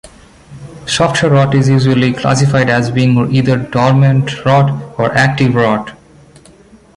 Software 0.87 1.31
rot 1.31 1.53
is 1.53 1.69
usually 1.69 2.11
classified 2.13 2.71
as 2.71 2.89
being 2.89 3.31
either 3.31 3.55
dormant 3.55 4.43
rot 4.45 4.71
or 4.97 5.13
active 5.13 5.53
rot. 5.53 5.95